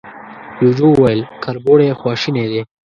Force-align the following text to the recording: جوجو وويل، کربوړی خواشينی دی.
جوجو 0.59 0.87
وويل، 0.97 1.21
کربوړی 1.43 1.97
خواشينی 1.99 2.45
دی. 2.51 2.61